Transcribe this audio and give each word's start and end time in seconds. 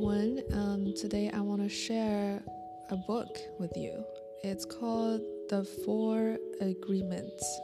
everyone. 0.00 0.40
Um, 0.54 0.94
today 0.96 1.30
I 1.30 1.40
want 1.40 1.60
to 1.60 1.68
share 1.68 2.42
a 2.88 2.96
book 2.96 3.36
with 3.58 3.76
you. 3.76 4.02
It's 4.42 4.64
called 4.64 5.20
The 5.50 5.62
Four 5.84 6.38
Agreements 6.62 7.60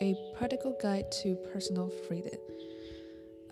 A 0.00 0.16
Practical 0.36 0.76
Guide 0.82 1.08
to 1.22 1.36
Personal 1.52 1.88
Freedom. 2.08 2.36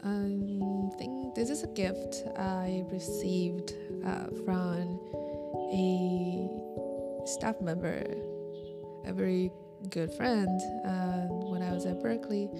Um, 0.03 0.91
I 0.93 0.96
think 0.96 1.36
this 1.36 1.50
is 1.50 1.62
a 1.62 1.68
gift 1.68 2.25
I 2.36 2.85
received 2.91 3.75
uh, 4.04 4.27
from 4.45 4.99
a 5.72 6.50
staff 7.29 7.61
member, 7.61 8.03
a 9.04 9.13
very 9.13 9.53
good 9.90 10.13
friend, 10.14 10.61
uh, 10.85 11.29
when 11.46 11.63
I 11.63 11.72
was 11.72 11.86
at 11.86 12.03
Berklee. 12.03 12.50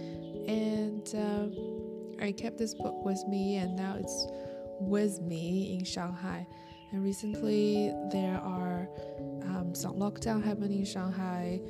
And 0.47 1.12
uh, 1.12 2.25
I 2.25 2.30
kept 2.30 2.57
this 2.57 2.73
book 2.73 3.05
with 3.05 3.21
me, 3.27 3.57
and 3.57 3.75
now 3.75 3.97
it's 3.98 4.29
with 4.80 5.21
me 5.21 5.77
in 5.79 5.85
Shanghai. 5.85 6.47
And 6.93 7.03
recently, 7.03 7.93
there 8.11 8.39
are 8.39 8.89
um, 9.43 9.75
some 9.75 9.95
lockdown 9.95 10.43
happening 10.43 10.80
in 10.80 10.85
Shanghai 10.85 11.61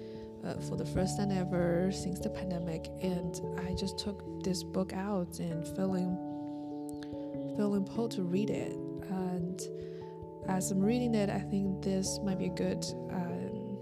uh, 0.44 0.54
for 0.60 0.76
the 0.76 0.84
first 0.84 1.16
time 1.16 1.30
ever 1.30 1.90
since 1.92 2.20
the 2.20 2.30
pandemic. 2.30 2.88
And 3.02 3.40
I 3.66 3.74
just 3.74 3.98
took 3.98 4.44
this 4.44 4.62
book 4.62 4.92
out 4.92 5.38
and 5.38 5.66
feeling 5.76 6.16
feeling 7.56 7.84
pulled 7.84 8.10
to 8.12 8.22
read 8.22 8.50
it. 8.50 8.72
And 9.08 9.60
as 10.46 10.70
I'm 10.70 10.80
reading 10.80 11.14
it, 11.14 11.30
I 11.30 11.40
think 11.40 11.82
this 11.82 12.18
might 12.22 12.38
be 12.38 12.46
a 12.46 12.50
good. 12.50 12.84
Um, 13.10 13.78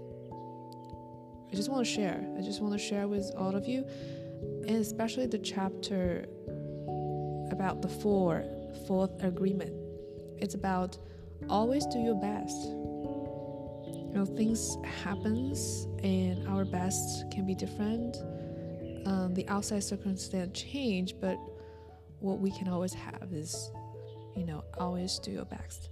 I 1.51 1.55
just 1.55 1.69
want 1.69 1.85
to 1.85 1.91
share. 1.91 2.25
I 2.37 2.41
just 2.41 2.61
want 2.61 2.73
to 2.73 2.79
share 2.79 3.07
with 3.07 3.29
all 3.37 3.55
of 3.55 3.67
you, 3.67 3.85
and 4.67 4.77
especially 4.77 5.27
the 5.27 5.37
chapter 5.37 6.25
about 7.51 7.81
the 7.81 7.87
four 7.87 8.43
fourth 8.87 9.23
agreement. 9.23 9.73
It's 10.37 10.55
about 10.55 10.97
always 11.49 11.85
do 11.85 11.99
your 11.99 12.15
best. 12.15 12.55
You 12.65 14.11
know, 14.13 14.25
things 14.25 14.77
happens 15.03 15.87
and 16.03 16.47
our 16.47 16.65
best 16.65 17.29
can 17.31 17.45
be 17.45 17.55
different. 17.55 18.17
Um, 19.05 19.33
the 19.33 19.47
outside 19.47 19.83
circumstance 19.83 20.59
change, 20.59 21.15
but 21.19 21.37
what 22.19 22.39
we 22.39 22.51
can 22.51 22.67
always 22.67 22.93
have 22.93 23.29
is, 23.31 23.71
you 24.35 24.45
know, 24.45 24.63
always 24.77 25.19
do 25.19 25.31
your 25.31 25.45
best. 25.45 25.89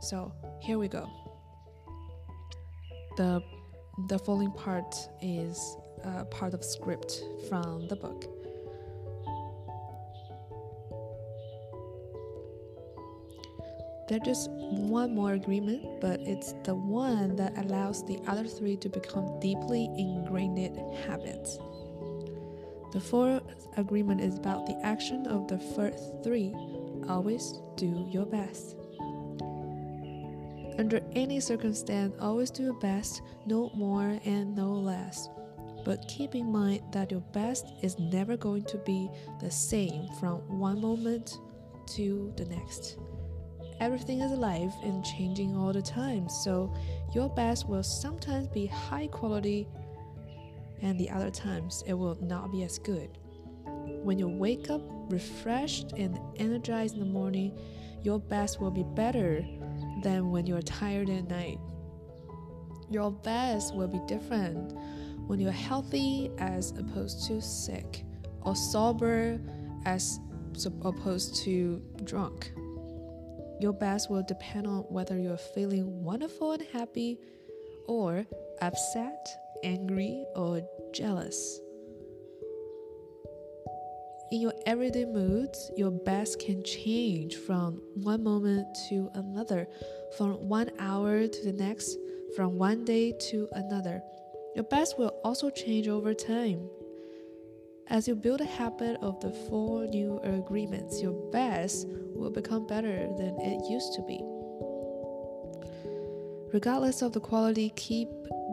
So 0.00 0.32
here 0.60 0.78
we 0.78 0.88
go. 0.88 1.08
The 3.16 3.42
the 4.08 4.18
following 4.18 4.52
part 4.52 4.94
is 5.22 5.76
uh, 6.04 6.24
part 6.24 6.52
of 6.52 6.62
script 6.62 7.22
from 7.48 7.88
the 7.88 7.96
book. 7.96 8.35
There's 14.08 14.22
just 14.22 14.50
one 14.50 15.14
more 15.14 15.32
agreement, 15.32 16.00
but 16.00 16.20
it's 16.20 16.54
the 16.62 16.74
one 16.74 17.34
that 17.36 17.58
allows 17.58 18.04
the 18.04 18.20
other 18.26 18.44
three 18.44 18.76
to 18.76 18.88
become 18.88 19.40
deeply 19.40 19.90
ingrained 19.96 20.76
habits. 21.06 21.58
The 22.92 23.00
fourth 23.00 23.42
agreement 23.76 24.20
is 24.20 24.38
about 24.38 24.66
the 24.66 24.78
action 24.82 25.26
of 25.26 25.48
the 25.48 25.58
first 25.58 26.22
three. 26.22 26.54
Always 27.08 27.60
do 27.76 28.06
your 28.10 28.26
best. 28.26 28.76
Under 30.78 31.00
any 31.12 31.40
circumstance, 31.40 32.14
always 32.20 32.50
do 32.50 32.62
your 32.62 32.78
best, 32.80 33.22
no 33.46 33.70
more 33.74 34.20
and 34.24 34.54
no 34.54 34.72
less. 34.72 35.28
But 35.84 36.06
keep 36.08 36.34
in 36.34 36.52
mind 36.52 36.82
that 36.92 37.10
your 37.10 37.20
best 37.32 37.66
is 37.82 37.98
never 37.98 38.36
going 38.36 38.64
to 38.64 38.78
be 38.78 39.08
the 39.40 39.50
same 39.50 40.08
from 40.20 40.38
one 40.58 40.80
moment 40.80 41.38
to 41.94 42.32
the 42.36 42.44
next. 42.46 42.98
Everything 43.80 44.20
is 44.20 44.32
alive 44.32 44.72
and 44.82 45.04
changing 45.04 45.56
all 45.56 45.72
the 45.72 45.82
time, 45.82 46.28
so 46.28 46.72
your 47.14 47.28
best 47.28 47.68
will 47.68 47.82
sometimes 47.82 48.48
be 48.48 48.66
high 48.66 49.06
quality 49.08 49.68
and 50.82 50.98
the 50.98 51.10
other 51.10 51.30
times 51.30 51.82
it 51.86 51.94
will 51.94 52.16
not 52.20 52.52
be 52.52 52.62
as 52.62 52.78
good. 52.78 53.18
When 54.02 54.18
you 54.18 54.28
wake 54.28 54.70
up 54.70 54.82
refreshed 55.10 55.92
and 55.92 56.18
energized 56.36 56.94
in 56.94 57.00
the 57.00 57.06
morning, 57.06 57.56
your 58.02 58.18
best 58.18 58.60
will 58.60 58.70
be 58.70 58.84
better 58.94 59.44
than 60.02 60.30
when 60.30 60.46
you're 60.46 60.62
tired 60.62 61.10
at 61.10 61.28
night. 61.28 61.58
Your 62.90 63.10
best 63.10 63.74
will 63.74 63.88
be 63.88 64.00
different 64.06 64.72
when 65.26 65.40
you're 65.40 65.50
healthy 65.50 66.30
as 66.38 66.70
opposed 66.72 67.26
to 67.26 67.40
sick, 67.40 68.04
or 68.42 68.54
sober 68.54 69.40
as 69.84 70.20
opposed 70.82 71.34
to 71.36 71.82
drunk. 72.04 72.52
Your 73.60 73.72
best 73.72 74.10
will 74.10 74.22
depend 74.22 74.66
on 74.66 74.80
whether 74.88 75.18
you're 75.18 75.36
feeling 75.36 76.02
wonderful 76.04 76.52
and 76.52 76.62
happy, 76.72 77.18
or 77.86 78.26
upset, 78.60 79.28
angry, 79.62 80.24
or 80.34 80.62
jealous. 80.92 81.60
In 84.32 84.40
your 84.40 84.54
everyday 84.66 85.04
moods, 85.04 85.70
your 85.76 85.92
best 85.92 86.40
can 86.40 86.64
change 86.64 87.36
from 87.36 87.80
one 87.94 88.24
moment 88.24 88.66
to 88.88 89.08
another, 89.14 89.68
from 90.18 90.48
one 90.48 90.70
hour 90.80 91.28
to 91.28 91.44
the 91.44 91.52
next, 91.52 91.96
from 92.34 92.58
one 92.58 92.84
day 92.84 93.12
to 93.30 93.48
another. 93.52 94.02
Your 94.56 94.64
best 94.64 94.98
will 94.98 95.14
also 95.22 95.48
change 95.48 95.86
over 95.86 96.12
time. 96.12 96.68
As 97.88 98.08
you 98.08 98.16
build 98.16 98.40
a 98.40 98.44
habit 98.44 98.98
of 99.00 99.20
the 99.20 99.30
four 99.30 99.86
new 99.86 100.18
agreements, 100.24 101.00
your 101.00 101.12
best 101.30 101.86
will 101.88 102.30
become 102.30 102.66
better 102.66 103.08
than 103.16 103.38
it 103.38 103.70
used 103.70 103.94
to 103.94 104.02
be. 104.02 104.20
Regardless 106.52 107.02
of 107.02 107.12
the 107.12 107.20
quality, 107.20 107.72
keep 107.76 108.08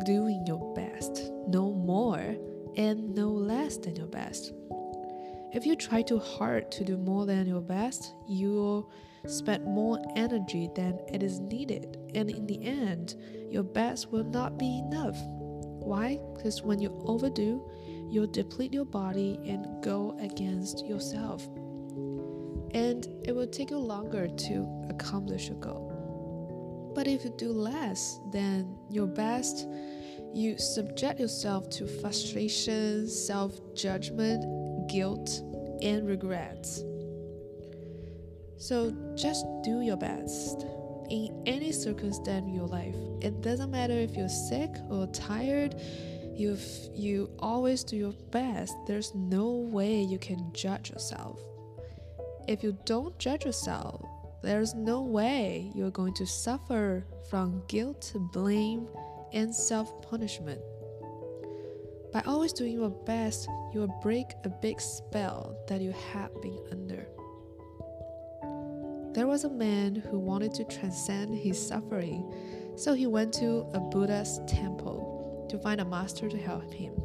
doing 0.06 0.44
your 0.46 0.74
best, 0.76 1.32
no 1.48 1.74
more 1.74 2.36
and 2.78 3.16
no 3.16 3.30
less 3.30 3.78
than 3.78 3.96
your 3.96 4.08
best. 4.08 4.54
If 5.52 5.66
you 5.66 5.76
try 5.76 6.04
too 6.04 6.20
hard 6.20 6.72
to 6.74 6.84
do 6.84 6.96
more 6.98 7.26
than 7.26 7.48
your 7.48 7.62
best, 7.62 8.14
you'll 8.28 8.92
spend 9.26 9.66
more 9.66 10.00
energy 10.16 10.70
than 10.76 11.00
it 11.12 11.24
is 11.24 11.40
needed, 11.40 11.98
and 12.14 12.30
in 12.30 12.46
the 12.46 12.64
end, 12.64 13.16
your 13.50 13.64
best 13.64 14.12
will 14.12 14.26
not 14.26 14.60
be 14.60 14.78
enough. 14.78 15.18
Why? 15.24 16.20
Because 16.36 16.62
when 16.62 16.80
you 16.80 17.02
overdo, 17.06 17.68
you'll 18.14 18.28
deplete 18.28 18.72
your 18.72 18.86
body 18.86 19.40
and 19.44 19.84
go 19.84 20.16
against 20.20 20.86
yourself. 20.86 21.48
And 22.76 23.08
it 23.26 23.34
will 23.36 23.48
take 23.48 23.72
you 23.72 23.80
longer 23.80 24.28
to 24.28 24.86
accomplish 24.90 25.48
your 25.48 25.58
goal. 25.58 26.92
But 26.94 27.08
if 27.08 27.24
you 27.26 27.34
do 27.38 27.52
less 27.52 28.20
than 28.32 28.78
your 28.88 29.08
best, 29.08 29.68
you 30.32 30.60
subject 30.60 31.20
yourself 31.20 31.70
to 31.72 31.88
frustration, 31.88 33.10
self 33.10 33.60
judgment, 33.74 34.90
guilt, 34.90 35.42
and 35.82 36.08
regrets. 36.08 36.84
So 38.58 38.96
just 39.16 39.44
do 39.64 39.82
your 39.82 39.98
best 39.98 40.68
in 41.10 41.44
any 41.48 41.72
circumstance 41.72 42.48
in 42.48 42.54
your 42.54 42.68
life. 42.68 42.96
It 43.22 43.42
doesn't 43.42 43.72
matter 43.72 43.94
if 43.94 44.16
you're 44.16 44.30
sick 44.30 44.70
or 44.90 45.08
tired, 45.08 45.76
you 46.36 46.58
you 46.94 47.30
always 47.40 47.84
do 47.84 47.96
your 47.96 48.14
best. 48.32 48.74
There's 48.88 49.14
no 49.14 49.50
way 49.50 50.02
you 50.02 50.18
can 50.18 50.52
judge 50.54 50.90
yourself. 50.90 51.40
If 52.48 52.64
you 52.64 52.78
don't 52.86 53.18
judge 53.20 53.46
yourself, 53.46 54.06
there's 54.42 54.74
no 54.74 55.02
way 55.02 55.72
you're 55.74 55.92
going 55.92 56.14
to 56.16 56.26
suffer 56.26 57.06
from 57.30 57.64
guilt, 57.68 58.12
blame, 58.34 58.88
and 59.32 59.54
self 59.54 60.02
punishment. 60.02 60.60
By 62.12 62.22
always 62.28 62.54
doing 62.54 62.74
your 62.74 62.90
best, 62.90 63.48
you 63.74 63.80
will 63.80 64.00
break 64.02 64.28
a 64.44 64.50
big 64.50 64.80
spell 64.80 65.58
that 65.68 65.82
you 65.82 65.94
have 66.12 66.30
been 66.42 66.60
under. 66.72 67.08
There 69.14 69.28
was 69.28 69.44
a 69.44 69.50
man 69.50 69.96
who 69.96 70.20
wanted 70.20 70.54
to 70.56 70.64
transcend 70.66 71.36
his 71.38 71.68
suffering, 71.68 72.32
so 72.76 72.94
he 72.94 73.08
went 73.08 73.34
to 73.36 73.66
a 73.74 73.80
Buddha's 73.80 74.42
temple 74.48 75.03
to 75.54 75.60
find 75.60 75.80
a 75.80 75.86
master 75.86 76.28
to 76.28 76.38
help 76.38 76.74
him. 76.74 76.96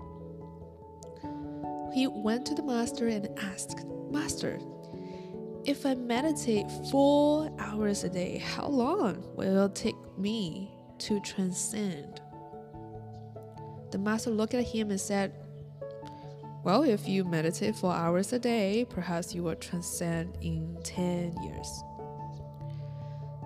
He 1.92 2.06
went 2.06 2.46
to 2.46 2.54
the 2.54 2.62
master 2.62 3.08
and 3.08 3.28
asked, 3.38 3.84
Master, 4.10 4.58
if 5.66 5.84
I 5.84 5.94
meditate 5.94 6.64
four 6.90 7.52
hours 7.58 8.04
a 8.04 8.08
day, 8.08 8.38
how 8.38 8.68
long 8.68 9.22
will 9.36 9.66
it 9.66 9.74
take 9.74 9.96
me 10.16 10.70
to 11.00 11.20
transcend? 11.20 12.22
The 13.90 13.98
master 13.98 14.30
looked 14.30 14.54
at 14.54 14.64
him 14.64 14.90
and 14.90 15.00
said, 15.00 15.34
Well, 16.64 16.84
if 16.84 17.06
you 17.06 17.24
meditate 17.24 17.76
four 17.76 17.92
hours 17.92 18.32
a 18.32 18.38
day, 18.38 18.86
perhaps 18.88 19.34
you 19.34 19.42
will 19.42 19.56
transcend 19.56 20.38
in 20.40 20.78
10 20.84 21.36
years. 21.42 21.82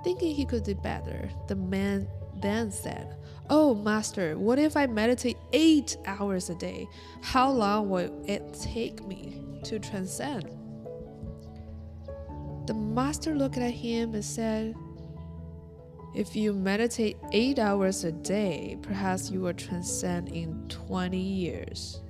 Thinking 0.05 0.33
he 0.33 0.47
could 0.47 0.63
do 0.63 0.77
better, 0.77 1.29
the 1.49 1.57
man 1.57 2.07
then 2.37 2.71
said, 2.71 3.17
Oh, 3.55 3.75
master, 3.75 4.39
what 4.39 4.59
if 4.59 4.79
I 4.79 4.87
meditate 4.87 5.37
eight 5.53 5.99
hours 6.07 6.49
a 6.49 6.55
day? 6.55 6.89
How 7.21 7.51
long 7.51 7.91
will 7.91 8.25
it 8.27 8.59
take 8.59 9.07
me 9.07 9.61
to 9.65 9.79
transcend? 9.79 10.47
The 12.67 12.73
master 12.73 13.35
looked 13.35 13.59
at 13.59 13.71
him 13.71 14.15
and 14.15 14.25
said, 14.25 14.75
If 16.15 16.35
you 16.35 16.55
meditate 16.55 17.19
eight 17.33 17.59
hours 17.59 18.05
a 18.05 18.13
day, 18.13 18.79
perhaps 18.81 19.31
you 19.31 19.43
will 19.43 19.53
transcend 19.53 20.31
in 20.31 20.67
20 20.71 21.19
years. 21.19 22.01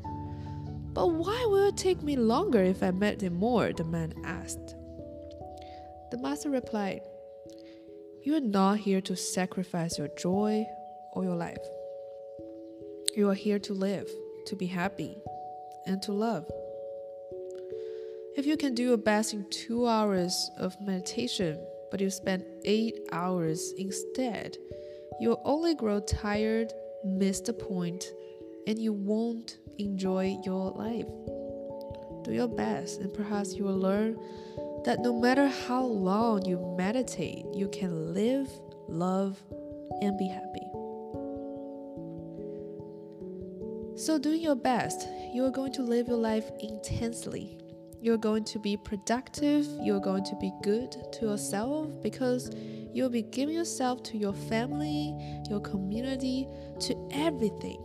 But 0.93 1.09
why 1.09 1.45
will 1.49 1.71
it 1.71 1.77
take 1.77 2.05
me 2.05 2.15
longer 2.15 2.63
if 2.63 2.85
I 2.85 2.93
meditate 2.93 3.33
more? 3.33 3.73
the 3.73 3.83
man 3.83 4.15
asked. 4.25 4.77
The 6.13 6.19
master 6.19 6.51
replied, 6.51 7.01
You 8.23 8.37
are 8.37 8.41
not 8.41 8.79
here 8.79 9.01
to 9.01 9.17
sacrifice 9.17 9.99
your 9.99 10.09
joy 10.17 10.67
or 11.13 11.25
your 11.25 11.37
life. 11.37 11.59
You 13.17 13.29
are 13.31 13.35
here 13.35 13.59
to 13.61 13.75
live, 13.75 14.09
to 14.47 14.57
be 14.57 14.67
happy, 14.67 15.17
and 15.87 16.01
to 16.03 16.13
love. 16.13 16.51
If 18.37 18.47
you 18.47 18.57
can 18.57 18.75
do 18.75 18.83
your 18.83 18.97
best 18.97 19.35
in 19.35 19.45
two 19.51 19.87
hours 19.87 20.51
of 20.59 20.81
meditation, 20.81 21.59
but 21.91 22.01
you 22.01 22.09
spend 22.09 22.45
eight 22.65 22.99
hours 23.13 23.75
instead, 23.77 24.57
you'll 25.21 25.43
only 25.45 25.75
grow 25.75 26.01
tired, 26.01 26.73
miss 27.05 27.41
the 27.41 27.53
point, 27.53 28.07
and 28.67 28.79
you 28.79 28.95
won't 28.95 29.59
enjoy 29.79 30.39
your 30.45 30.71
life. 30.71 31.07
Do 32.25 32.33
your 32.33 32.49
best, 32.49 33.01
and 33.01 33.13
perhaps 33.13 33.53
you 33.55 33.65
will 33.65 33.79
learn 33.79 34.19
that 34.87 35.01
no 35.01 35.21
matter 35.21 35.47
how 35.47 35.85
long 35.85 36.47
you 36.47 36.75
meditate, 36.79 37.45
you 37.53 37.69
can 37.69 38.15
live, 38.15 38.49
love, 38.89 39.43
and 40.01 40.17
be 40.17 40.29
happy. 40.29 40.72
So, 44.05 44.19
doing 44.19 44.43
your 44.43 44.57
best, 44.57 45.09
you 45.33 45.45
are 45.45 45.51
going 45.51 45.73
to 45.75 45.83
live 45.83 46.09
your 46.09 46.17
life 46.17 46.51
intensely 46.61 47.63
you're 48.03 48.19
going 48.19 48.43
to 48.43 48.59
be 48.59 48.77
productive, 48.77 49.65
you're 49.81 50.01
going 50.01 50.25
to 50.25 50.35
be 50.35 50.53
good 50.65 50.97
to 51.13 51.27
yourself 51.27 51.89
because 52.03 52.51
you'll 52.93 53.09
be 53.09 53.23
giving 53.23 53.55
yourself 53.55 54.03
to 54.03 54.19
your 54.19 54.33
family, 54.33 55.15
your 55.49 55.61
community, 55.61 56.49
to 56.81 57.09
everything. 57.13 57.81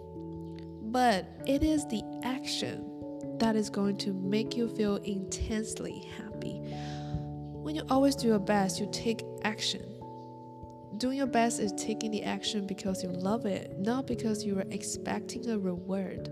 But 0.85 1.27
it 1.45 1.61
is 1.61 1.85
the 1.85 2.01
action 2.23 3.37
that 3.37 3.55
is 3.55 3.69
going 3.69 3.97
to 3.97 4.13
make 4.13 4.57
you 4.57 4.67
feel 4.67 4.95
intensely 4.95 6.09
happy. 6.17 6.61
When 7.53 7.75
you 7.75 7.83
always 7.91 8.15
do 8.15 8.25
your 8.25 8.39
best, 8.39 8.79
you 8.79 8.89
take 8.91 9.23
action. 9.43 9.96
Doing 10.97 11.17
your 11.17 11.27
best 11.27 11.59
is 11.59 11.73
taking 11.73 12.09
the 12.09 12.23
action 12.23 12.65
because 12.65 13.03
you 13.03 13.09
love 13.09 13.45
it, 13.45 13.77
not 13.77 14.07
because 14.07 14.44
you 14.44 14.57
are 14.57 14.65
expecting 14.71 15.47
a 15.49 15.59
reward. 15.59 16.29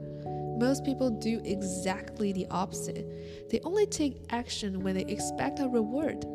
Most 0.57 0.83
people 0.83 1.11
do 1.11 1.39
exactly 1.45 2.33
the 2.33 2.47
opposite. 2.49 3.49
They 3.51 3.59
only 3.63 3.85
take 3.85 4.25
action 4.31 4.79
when 4.79 4.95
they 4.95 5.05
expect 5.05 5.59
a 5.59 5.67
reward, 5.67 6.25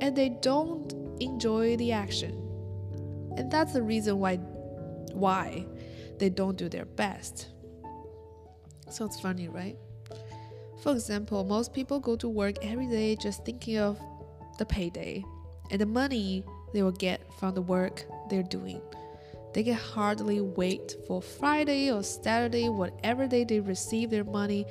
and 0.00 0.16
they 0.16 0.30
don't 0.30 0.94
enjoy 1.20 1.76
the 1.76 1.92
action. 1.92 2.30
And 3.36 3.50
that's 3.50 3.74
the 3.74 3.82
reason 3.82 4.18
why 4.18 4.36
why 5.12 5.66
they 6.18 6.30
don't 6.30 6.56
do 6.56 6.70
their 6.70 6.86
best. 6.86 7.48
Sounds 8.88 9.20
funny, 9.20 9.48
right? 9.48 9.76
For 10.82 10.92
example, 10.92 11.44
most 11.44 11.74
people 11.74 12.00
go 12.00 12.16
to 12.16 12.28
work 12.28 12.56
every 12.62 12.86
day 12.86 13.16
just 13.16 13.44
thinking 13.44 13.78
of 13.78 13.98
the 14.58 14.64
payday 14.64 15.24
and 15.70 15.80
the 15.80 15.86
money 15.86 16.44
they 16.74 16.82
will 16.82 16.92
get 16.92 17.22
from 17.38 17.54
the 17.54 17.62
work 17.62 18.04
they're 18.28 18.42
doing. 18.42 18.82
They 19.54 19.62
can 19.62 19.74
hardly 19.74 20.40
wait 20.40 20.96
for 21.06 21.22
Friday 21.22 21.90
or 21.90 22.02
Saturday, 22.02 22.68
whatever 22.68 23.28
day 23.28 23.44
they 23.44 23.60
receive 23.60 24.10
their 24.10 24.24
money, 24.24 24.66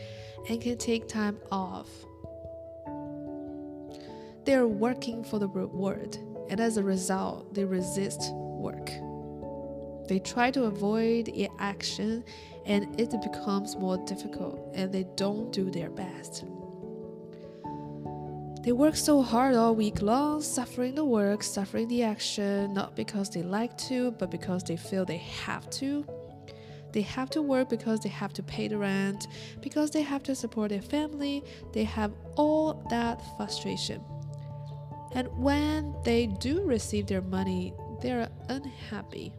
and 0.49 0.61
can 0.61 0.77
take 0.77 1.07
time 1.07 1.39
off. 1.51 1.87
They 4.43 4.55
are 4.55 4.67
working 4.67 5.23
for 5.23 5.39
the 5.39 5.47
reward, 5.47 6.17
and 6.49 6.59
as 6.59 6.75
a 6.75 6.83
result, 6.83 7.53
they 7.53 7.63
resist 7.63 8.21
work. 8.33 8.89
They 10.09 10.19
try 10.19 10.51
to 10.51 10.65
avoid 10.65 11.31
action, 11.59 12.25
and 12.65 12.99
it 12.99 13.09
becomes 13.21 13.77
more 13.77 13.97
difficult, 14.05 14.59
and 14.75 14.91
they 14.91 15.05
don't 15.15 15.53
do 15.53 15.71
their 15.71 15.89
best. 15.89 16.43
They 18.63 18.71
work 18.71 18.95
so 18.95 19.21
hard 19.21 19.55
all 19.55 19.75
week 19.75 20.01
long, 20.01 20.41
suffering 20.41 20.95
the 20.95 21.03
work, 21.03 21.43
suffering 21.43 21.89
the 21.89 22.03
action, 22.03 22.73
not 22.73 22.95
because 22.95 23.29
they 23.29 23.43
like 23.43 23.77
to, 23.89 24.11
but 24.11 24.31
because 24.31 24.63
they 24.63 24.77
feel 24.77 25.03
they 25.03 25.17
have 25.17 25.69
to. 25.71 26.05
They 26.93 27.01
have 27.01 27.29
to 27.31 27.41
work 27.41 27.67
because 27.67 27.99
they 27.99 28.09
have 28.09 28.31
to 28.33 28.43
pay 28.43 28.69
the 28.69 28.77
rent, 28.77 29.27
because 29.59 29.91
they 29.91 30.01
have 30.01 30.23
to 30.23 30.33
support 30.33 30.69
their 30.69 30.81
family. 30.81 31.43
They 31.73 31.83
have 31.83 32.13
all 32.37 32.87
that 32.89 33.21
frustration. 33.35 34.01
And 35.13 35.27
when 35.37 35.93
they 36.05 36.27
do 36.27 36.63
receive 36.63 37.07
their 37.07 37.21
money, 37.21 37.73
they 38.01 38.13
are 38.13 38.29
unhappy. 38.47 39.33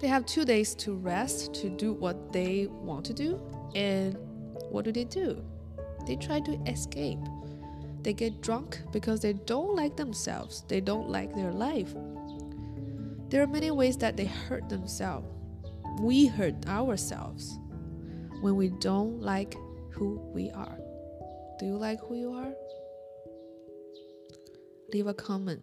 They 0.00 0.08
have 0.08 0.26
two 0.26 0.44
days 0.44 0.74
to 0.76 0.96
rest, 0.96 1.54
to 1.54 1.68
do 1.68 1.92
what 1.92 2.32
they 2.32 2.66
want 2.66 3.04
to 3.06 3.14
do, 3.14 3.40
and 3.76 4.16
what 4.70 4.84
do 4.84 4.90
they 4.90 5.04
do? 5.04 5.40
They 6.06 6.16
try 6.16 6.40
to 6.40 6.52
escape. 6.66 7.18
They 8.02 8.12
get 8.12 8.40
drunk 8.40 8.80
because 8.92 9.20
they 9.20 9.32
don't 9.32 9.74
like 9.74 9.96
themselves, 9.96 10.64
they 10.68 10.80
don't 10.80 11.08
like 11.08 11.34
their 11.34 11.52
life. 11.52 11.94
There 13.28 13.42
are 13.42 13.46
many 13.46 13.70
ways 13.70 13.96
that 13.98 14.16
they 14.16 14.24
hurt 14.24 14.68
themselves. 14.68 15.26
We 16.00 16.26
hurt 16.26 16.66
ourselves 16.66 17.58
when 18.40 18.56
we 18.56 18.68
don't 18.68 19.20
like 19.20 19.56
who 19.90 20.20
we 20.32 20.50
are. 20.50 20.78
Do 21.58 21.66
you 21.66 21.76
like 21.76 22.00
who 22.00 22.14
you 22.14 22.32
are? 22.32 22.54
Leave 24.92 25.08
a 25.08 25.14
comment. 25.14 25.62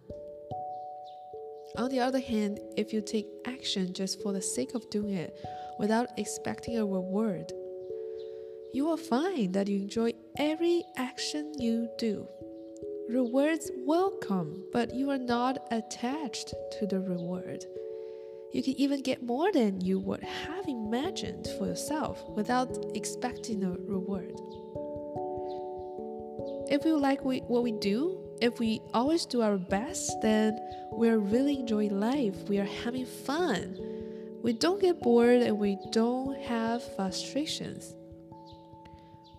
On 1.78 1.90
the 1.90 2.00
other 2.00 2.20
hand, 2.20 2.60
if 2.76 2.92
you 2.92 3.00
take 3.00 3.26
action 3.46 3.92
just 3.92 4.22
for 4.22 4.32
the 4.32 4.40
sake 4.40 4.74
of 4.74 4.88
doing 4.90 5.14
it 5.14 5.36
without 5.78 6.08
expecting 6.16 6.78
a 6.78 6.86
reward, 6.86 7.52
you 8.76 8.84
will 8.84 8.98
find 8.98 9.54
that 9.54 9.68
you 9.68 9.78
enjoy 9.78 10.12
every 10.36 10.84
action 10.98 11.50
you 11.58 11.88
do. 11.96 12.28
Rewards 13.08 13.70
will 13.86 14.10
come, 14.18 14.64
but 14.70 14.94
you 14.94 15.08
are 15.08 15.16
not 15.36 15.66
attached 15.70 16.52
to 16.78 16.86
the 16.86 17.00
reward. 17.00 17.64
You 18.52 18.62
can 18.62 18.74
even 18.74 19.00
get 19.00 19.22
more 19.22 19.50
than 19.50 19.80
you 19.80 19.98
would 20.00 20.22
have 20.22 20.68
imagined 20.68 21.48
for 21.56 21.64
yourself 21.64 22.22
without 22.28 22.68
expecting 22.94 23.64
a 23.64 23.70
reward. 23.70 24.38
If 26.68 26.84
we 26.84 26.92
like 26.92 27.24
we, 27.24 27.38
what 27.38 27.62
we 27.62 27.72
do, 27.72 28.20
if 28.42 28.58
we 28.58 28.82
always 28.92 29.24
do 29.24 29.40
our 29.40 29.56
best, 29.56 30.20
then 30.20 30.60
we're 30.90 31.18
really 31.18 31.60
enjoying 31.60 31.98
life. 31.98 32.36
We 32.46 32.58
are 32.58 32.72
having 32.84 33.06
fun. 33.06 33.78
We 34.42 34.52
don't 34.52 34.82
get 34.82 35.00
bored 35.00 35.40
and 35.40 35.58
we 35.58 35.78
don't 35.92 36.38
have 36.42 36.82
frustrations. 36.94 37.94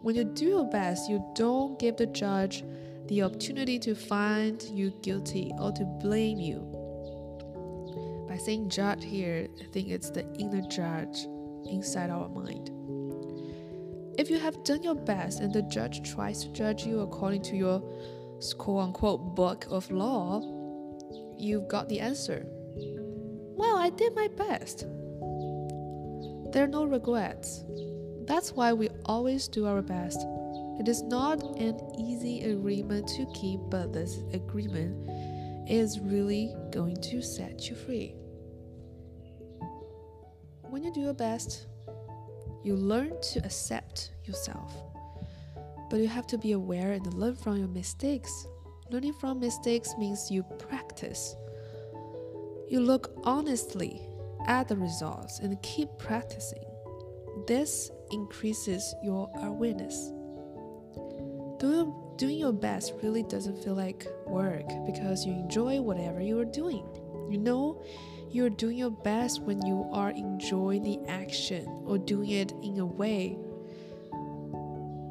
When 0.01 0.15
you 0.15 0.23
do 0.23 0.45
your 0.45 0.65
best, 0.65 1.09
you 1.09 1.23
don't 1.35 1.79
give 1.79 1.97
the 1.97 2.05
judge 2.05 2.63
the 3.07 3.23
opportunity 3.23 3.79
to 3.79 3.95
find 3.95 4.61
you 4.63 4.91
guilty 5.01 5.51
or 5.59 5.71
to 5.71 5.85
blame 5.85 6.39
you. 6.39 6.59
By 8.27 8.37
saying 8.37 8.69
judge 8.69 9.03
here, 9.03 9.47
I 9.59 9.65
think 9.71 9.89
it's 9.89 10.09
the 10.09 10.31
inner 10.35 10.61
judge 10.61 11.25
inside 11.65 12.09
our 12.09 12.29
mind. 12.29 12.69
If 14.19 14.29
you 14.29 14.39
have 14.39 14.63
done 14.63 14.83
your 14.83 14.95
best 14.95 15.39
and 15.39 15.53
the 15.53 15.61
judge 15.63 16.09
tries 16.09 16.43
to 16.43 16.49
judge 16.49 16.85
you 16.85 17.01
according 17.01 17.41
to 17.43 17.55
your 17.55 17.79
quote 18.57 18.83
unquote 18.83 19.35
book 19.35 19.65
of 19.69 19.89
law, 19.89 20.41
you've 21.37 21.67
got 21.67 21.89
the 21.89 21.99
answer. 21.99 22.45
Well, 23.55 23.77
I 23.77 23.89
did 23.89 24.15
my 24.15 24.27
best. 24.27 24.81
There 26.51 26.63
are 26.63 26.67
no 26.67 26.85
regrets. 26.85 27.63
That's 28.27 28.51
why 28.51 28.73
we 28.73 28.89
always 29.05 29.47
do 29.47 29.65
our 29.65 29.81
best. 29.81 30.19
It 30.79 30.87
is 30.87 31.01
not 31.01 31.41
an 31.57 31.79
easy 31.97 32.43
agreement 32.43 33.07
to 33.09 33.25
keep, 33.33 33.61
but 33.69 33.93
this 33.93 34.19
agreement 34.33 35.09
is 35.69 35.99
really 35.99 36.53
going 36.71 36.97
to 36.97 37.21
set 37.21 37.69
you 37.69 37.75
free. 37.75 38.13
When 40.63 40.83
you 40.83 40.93
do 40.93 40.99
your 40.99 41.13
best, 41.13 41.67
you 42.63 42.75
learn 42.75 43.19
to 43.33 43.39
accept 43.39 44.11
yourself. 44.25 44.73
But 45.89 46.01
you 46.01 46.07
have 46.07 46.27
to 46.27 46.37
be 46.37 46.51
aware 46.51 46.91
and 46.91 47.13
learn 47.13 47.35
from 47.35 47.57
your 47.57 47.69
mistakes. 47.69 48.45
Learning 48.91 49.13
from 49.13 49.39
mistakes 49.39 49.95
means 49.97 50.29
you 50.29 50.43
practice. 50.59 51.35
You 52.69 52.81
look 52.81 53.13
honestly 53.23 54.01
at 54.45 54.67
the 54.67 54.75
results 54.75 55.39
and 55.39 55.61
keep 55.61 55.89
practicing. 55.97 56.63
This 57.47 57.89
increases 58.11 58.95
your 59.03 59.29
awareness. 59.41 60.11
Doing, 61.59 61.93
doing 62.17 62.37
your 62.37 62.53
best 62.53 62.93
really 63.01 63.23
doesn't 63.23 63.63
feel 63.63 63.75
like 63.75 64.05
work 64.25 64.67
because 64.85 65.25
you 65.25 65.33
enjoy 65.33 65.81
whatever 65.81 66.21
you 66.21 66.39
are 66.39 66.45
doing. 66.45 66.85
You 67.29 67.37
know, 67.37 67.83
you're 68.29 68.49
doing 68.49 68.77
your 68.77 68.91
best 68.91 69.41
when 69.41 69.65
you 69.65 69.89
are 69.91 70.11
enjoying 70.11 70.83
the 70.83 70.99
action 71.07 71.65
or 71.85 71.97
doing 71.97 72.29
it 72.29 72.51
in 72.61 72.79
a 72.79 72.85
way 72.85 73.37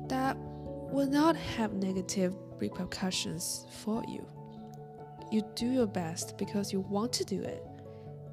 that 0.09 0.37
will 0.39 1.09
not 1.09 1.37
have 1.37 1.73
negative 1.73 2.35
repercussions 2.59 3.67
for 3.83 4.05
you. 4.07 4.27
You 5.31 5.43
do 5.55 5.67
your 5.67 5.87
best 5.87 6.39
because 6.39 6.73
you 6.73 6.81
want 6.81 7.13
to 7.15 7.25
do 7.25 7.43
it, 7.43 7.65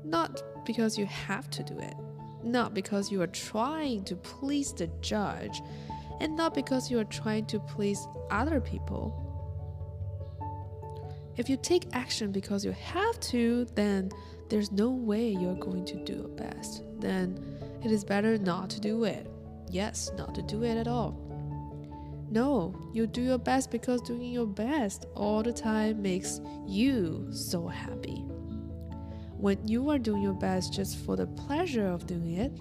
not 0.03 0.41
because 0.65 0.97
you 0.97 1.05
have 1.05 1.49
to 1.51 1.63
do 1.63 1.77
it, 1.79 1.95
not 2.43 2.73
because 2.73 3.11
you 3.11 3.21
are 3.21 3.27
trying 3.27 4.03
to 4.05 4.15
please 4.15 4.73
the 4.73 4.87
judge, 5.01 5.61
and 6.19 6.35
not 6.35 6.53
because 6.53 6.91
you 6.91 6.99
are 6.99 7.05
trying 7.05 7.45
to 7.47 7.59
please 7.59 8.07
other 8.29 8.61
people. 8.61 9.19
If 11.35 11.49
you 11.49 11.57
take 11.57 11.87
action 11.93 12.31
because 12.31 12.63
you 12.63 12.71
have 12.71 13.19
to, 13.21 13.65
then 13.73 14.11
there's 14.49 14.71
no 14.71 14.89
way 14.91 15.29
you're 15.29 15.55
going 15.55 15.85
to 15.85 15.95
do 16.03 16.13
your 16.13 16.27
best. 16.27 16.83
Then 16.99 17.43
it 17.83 17.91
is 17.91 18.03
better 18.03 18.37
not 18.37 18.69
to 18.71 18.79
do 18.79 19.03
it. 19.03 19.27
Yes, 19.69 20.11
not 20.15 20.35
to 20.35 20.43
do 20.43 20.63
it 20.63 20.77
at 20.77 20.87
all. 20.87 21.19
No, 22.29 22.75
you 22.93 23.07
do 23.07 23.21
your 23.21 23.37
best 23.37 23.71
because 23.71 24.01
doing 24.01 24.31
your 24.31 24.47
best 24.47 25.05
all 25.15 25.43
the 25.43 25.53
time 25.53 26.01
makes 26.01 26.39
you 26.67 27.27
so 27.31 27.67
happy. 27.67 28.23
When 29.43 29.67
you 29.67 29.89
are 29.89 29.99
doing 29.99 30.21
your 30.21 30.35
best 30.35 30.71
just 30.71 30.99
for 30.99 31.17
the 31.17 31.27
pleasure 31.27 31.85
of 31.85 32.07
doing 32.07 32.35
it, 32.35 32.53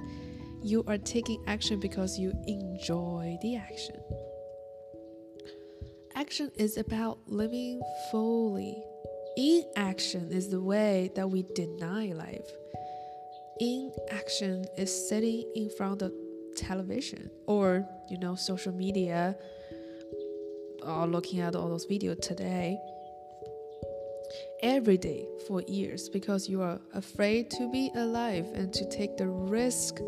you 0.65 0.83
are 0.89 0.99
taking 0.99 1.41
action 1.47 1.79
because 1.79 2.19
you 2.19 2.33
enjoy 2.49 3.39
the 3.41 3.55
action. 3.55 3.95
Action 6.17 6.51
is 6.57 6.79
about 6.79 7.21
living 7.29 7.81
fully. 8.11 8.83
Inaction 9.37 10.33
is 10.33 10.49
the 10.49 10.61
way 10.61 11.13
that 11.15 11.31
we 11.31 11.45
deny 11.55 12.07
life. 12.07 12.51
Inaction 13.61 14.65
is 14.77 15.09
sitting 15.09 15.49
in 15.55 15.71
front 15.71 16.03
of 16.03 16.13
television 16.57 17.31
or, 17.47 17.87
you 18.11 18.19
know, 18.19 18.35
social 18.35 18.73
media 18.73 19.37
or 20.85 21.07
looking 21.07 21.39
at 21.39 21.55
all 21.55 21.69
those 21.69 21.87
videos 21.87 22.21
today 22.21 22.77
every 24.63 24.97
day 24.97 25.27
for 25.47 25.63
years 25.63 26.09
because 26.09 26.49
you 26.49 26.63
are 26.63 26.81
afraid 26.95 27.51
to 27.51 27.69
be 27.71 27.91
alive 27.95 28.47
and 28.55 28.73
to 28.73 28.89
take 28.89 29.17
the 29.17 29.27
risk 29.27 29.99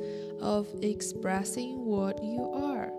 of 0.40 0.68
expressing 0.82 1.84
what 1.84 2.23
you 2.23 2.50
are. 2.52 2.90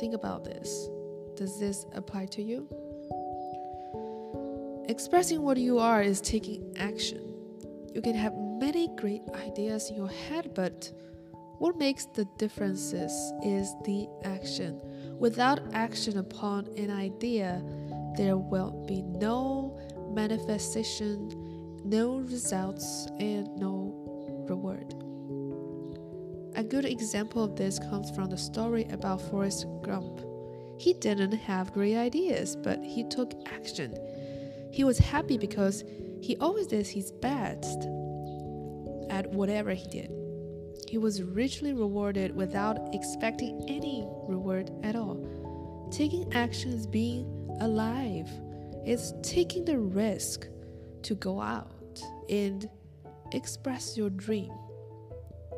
Think 0.00 0.14
about 0.14 0.44
this. 0.44 0.88
Does 1.36 1.58
this 1.60 1.86
apply 1.94 2.26
to 2.26 2.42
you? 2.42 2.68
Expressing 4.88 5.42
what 5.42 5.56
you 5.56 5.78
are 5.78 6.02
is 6.02 6.20
taking 6.20 6.74
action. 6.76 7.32
You 7.94 8.02
can 8.02 8.14
have 8.14 8.34
many 8.34 8.88
great 8.96 9.22
ideas 9.34 9.88
in 9.88 9.96
your 9.96 10.08
head, 10.08 10.52
but 10.54 10.90
what 11.58 11.78
makes 11.78 12.06
the 12.06 12.26
differences 12.38 13.12
is 13.44 13.72
the 13.84 14.08
action. 14.24 14.80
Without 15.18 15.60
action 15.72 16.18
upon 16.18 16.66
an 16.76 16.90
idea, 16.90 17.62
there 18.16 18.36
will 18.36 18.84
be 18.86 19.02
no 19.02 19.78
manifestation, 20.12 21.30
no 21.84 22.18
results, 22.18 23.06
and 23.18 23.48
no 23.56 24.44
reward. 24.48 24.94
A 26.56 26.62
good 26.62 26.84
example 26.84 27.42
of 27.42 27.56
this 27.56 27.78
comes 27.78 28.10
from 28.12 28.30
the 28.30 28.38
story 28.38 28.86
about 28.90 29.20
Forrest 29.20 29.66
Gump. 29.82 30.20
He 30.78 30.94
didn't 30.94 31.32
have 31.32 31.72
great 31.72 31.96
ideas, 31.96 32.56
but 32.56 32.82
he 32.82 33.04
took 33.08 33.32
action. 33.52 33.96
He 34.72 34.84
was 34.84 34.98
happy 34.98 35.38
because 35.38 35.84
he 36.20 36.36
always 36.38 36.66
did 36.66 36.86
his 36.86 37.12
best 37.12 37.82
at 39.10 39.30
whatever 39.32 39.72
he 39.72 39.86
did. 39.88 40.10
He 40.88 40.98
was 40.98 41.22
richly 41.22 41.72
rewarded 41.72 42.34
without 42.36 42.94
expecting 42.94 43.64
any 43.68 44.06
reward 44.28 44.70
at 44.82 44.96
all. 44.96 45.88
Taking 45.90 46.32
action 46.32 46.72
is 46.72 46.86
being 46.86 47.26
alive, 47.60 48.28
it's 48.86 49.14
taking 49.22 49.64
the 49.64 49.78
risk 49.78 50.48
to 51.02 51.14
go 51.14 51.40
out 51.40 52.02
and 52.28 52.68
express 53.32 53.96
your 53.96 54.10
dream. 54.10 54.52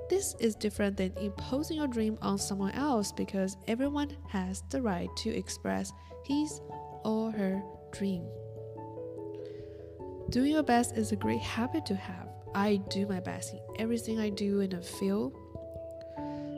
This 0.08 0.36
is 0.38 0.54
different 0.54 0.96
than 0.96 1.12
imposing 1.20 1.78
your 1.78 1.88
dream 1.88 2.16
on 2.22 2.38
someone 2.38 2.72
else 2.72 3.10
because 3.10 3.56
everyone 3.66 4.16
has 4.28 4.62
the 4.70 4.80
right 4.80 5.08
to 5.18 5.30
express 5.30 5.92
his 6.24 6.60
or 7.04 7.32
her 7.32 7.62
dream. 7.90 8.24
Doing 10.30 10.52
your 10.52 10.62
best 10.62 10.96
is 10.96 11.12
a 11.12 11.16
great 11.16 11.40
habit 11.40 11.86
to 11.86 11.94
have. 11.94 12.28
I 12.54 12.76
do 12.88 13.06
my 13.06 13.20
best 13.20 13.52
in 13.52 13.60
everything 13.78 14.20
I 14.20 14.30
do 14.30 14.60
in 14.60 14.74
a 14.74 14.80
field. 14.80 15.34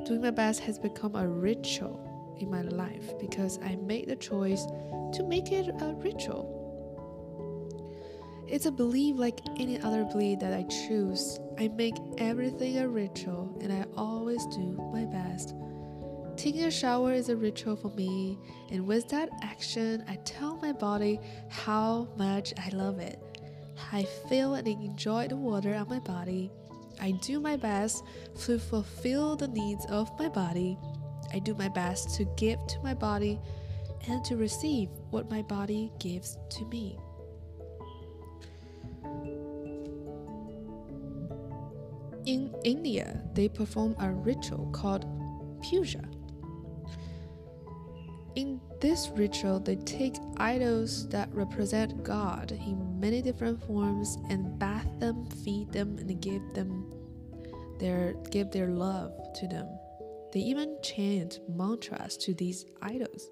Doing 0.06 0.22
my 0.22 0.30
best 0.30 0.60
has 0.60 0.78
become 0.78 1.16
a 1.16 1.26
ritual 1.26 2.36
in 2.40 2.50
my 2.50 2.62
life 2.62 3.18
because 3.18 3.58
I 3.64 3.76
made 3.76 4.08
the 4.08 4.16
choice 4.16 4.64
to 5.12 5.24
make 5.26 5.52
it 5.52 5.68
a 5.68 5.94
ritual. 5.94 6.57
It's 8.50 8.64
a 8.64 8.72
belief 8.72 9.16
like 9.16 9.40
any 9.58 9.78
other 9.78 10.04
belief 10.04 10.38
that 10.40 10.54
I 10.54 10.62
choose. 10.62 11.38
I 11.58 11.68
make 11.68 11.96
everything 12.16 12.78
a 12.78 12.88
ritual 12.88 13.54
and 13.60 13.70
I 13.70 13.84
always 13.94 14.44
do 14.46 14.90
my 14.90 15.04
best. 15.04 15.54
Taking 16.38 16.64
a 16.64 16.70
shower 16.70 17.12
is 17.12 17.28
a 17.28 17.36
ritual 17.36 17.76
for 17.76 17.90
me, 17.90 18.38
and 18.70 18.86
with 18.86 19.08
that 19.10 19.28
action, 19.42 20.02
I 20.08 20.16
tell 20.24 20.56
my 20.62 20.72
body 20.72 21.20
how 21.50 22.08
much 22.16 22.54
I 22.56 22.70
love 22.70 23.00
it. 23.00 23.20
I 23.92 24.04
feel 24.28 24.54
and 24.54 24.66
enjoy 24.66 25.28
the 25.28 25.36
water 25.36 25.74
on 25.74 25.88
my 25.88 25.98
body. 25.98 26.50
I 27.02 27.10
do 27.22 27.40
my 27.40 27.56
best 27.56 28.02
to 28.44 28.58
fulfill 28.58 29.36
the 29.36 29.48
needs 29.48 29.84
of 29.86 30.16
my 30.18 30.28
body. 30.28 30.78
I 31.34 31.38
do 31.38 31.54
my 31.54 31.68
best 31.68 32.14
to 32.16 32.24
give 32.36 32.64
to 32.68 32.80
my 32.82 32.94
body 32.94 33.38
and 34.08 34.24
to 34.24 34.36
receive 34.36 34.88
what 35.10 35.30
my 35.30 35.42
body 35.42 35.92
gives 35.98 36.38
to 36.50 36.64
me. 36.66 36.98
India, 42.64 43.22
they 43.34 43.48
perform 43.48 43.94
a 44.00 44.10
ritual 44.10 44.70
called 44.72 45.04
puja. 45.62 46.02
In 48.34 48.60
this 48.80 49.10
ritual, 49.14 49.58
they 49.58 49.76
take 49.76 50.14
idols 50.36 51.08
that 51.08 51.32
represent 51.34 52.04
God 52.04 52.52
in 52.52 53.00
many 53.00 53.20
different 53.20 53.60
forms 53.66 54.16
and 54.30 54.58
bath 54.58 54.88
them, 55.00 55.26
feed 55.26 55.72
them, 55.72 55.98
and 55.98 56.20
give 56.20 56.42
them 56.54 56.92
their 57.78 58.14
give 58.30 58.50
their 58.50 58.68
love 58.68 59.12
to 59.40 59.48
them. 59.48 59.66
They 60.32 60.40
even 60.40 60.78
chant 60.82 61.40
mantras 61.48 62.16
to 62.18 62.34
these 62.34 62.64
idols. 62.82 63.30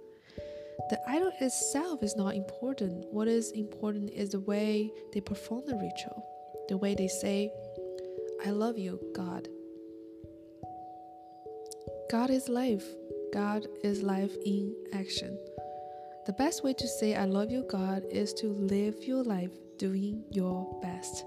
The 0.88 1.00
idol 1.08 1.32
itself 1.40 2.02
is 2.02 2.16
not 2.16 2.34
important. 2.34 3.06
What 3.12 3.28
is 3.28 3.50
important 3.52 4.10
is 4.10 4.30
the 4.30 4.40
way 4.40 4.92
they 5.12 5.20
perform 5.20 5.64
the 5.66 5.74
ritual, 5.76 6.24
the 6.68 6.76
way 6.76 6.94
they 6.94 7.08
say, 7.08 7.50
I 8.44 8.50
love 8.50 8.78
you, 8.78 9.00
God. 9.14 9.48
God 12.10 12.30
is 12.30 12.48
life. 12.48 12.84
God 13.32 13.66
is 13.82 14.02
life 14.02 14.34
in 14.44 14.74
action. 14.92 15.38
The 16.26 16.32
best 16.32 16.62
way 16.64 16.72
to 16.74 16.86
say 16.86 17.14
I 17.14 17.24
love 17.24 17.50
you, 17.50 17.64
God, 17.68 18.04
is 18.10 18.32
to 18.34 18.48
live 18.48 19.04
your 19.04 19.22
life 19.22 19.50
doing 19.78 20.24
your 20.30 20.78
best. 20.82 21.24